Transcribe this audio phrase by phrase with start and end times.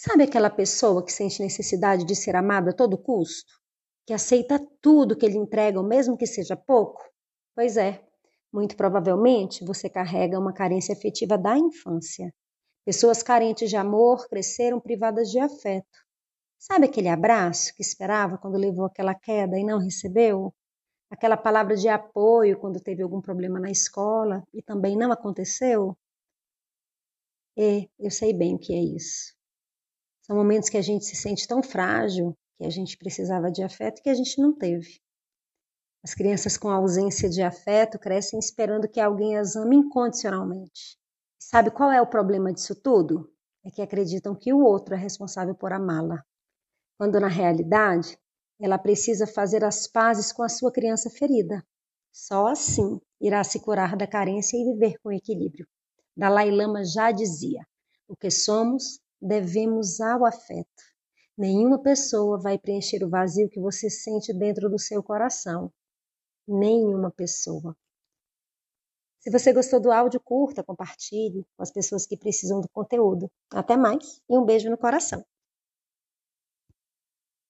[0.00, 3.52] Sabe aquela pessoa que sente necessidade de ser amada a todo custo?
[4.06, 7.02] Que aceita tudo que lhe entregam, mesmo que seja pouco?
[7.52, 8.00] Pois é,
[8.52, 12.32] muito provavelmente você carrega uma carência afetiva da infância.
[12.84, 15.98] Pessoas carentes de amor cresceram privadas de afeto.
[16.56, 20.54] Sabe aquele abraço que esperava quando levou aquela queda e não recebeu?
[21.10, 25.98] Aquela palavra de apoio quando teve algum problema na escola e também não aconteceu?
[27.58, 29.36] É, eu sei bem o que é isso.
[30.28, 34.02] São momentos que a gente se sente tão frágil, que a gente precisava de afeto
[34.02, 35.00] que a gente não teve.
[36.04, 40.98] As crianças com ausência de afeto crescem esperando que alguém as ame incondicionalmente.
[41.38, 43.32] Sabe qual é o problema disso tudo?
[43.64, 46.22] É que acreditam que o outro é responsável por amá-la,
[46.98, 48.18] quando na realidade
[48.60, 51.64] ela precisa fazer as pazes com a sua criança ferida.
[52.12, 55.66] Só assim irá se curar da carência e viver com equilíbrio.
[56.14, 57.66] Dalai Lama já dizia:
[58.06, 60.82] o que somos devemos ao afeto.
[61.36, 65.72] Nenhuma pessoa vai preencher o vazio que você sente dentro do seu coração.
[66.46, 67.76] Nenhuma pessoa.
[69.20, 73.30] Se você gostou do áudio, curta, compartilhe com as pessoas que precisam do conteúdo.
[73.50, 75.24] Até mais e um beijo no coração.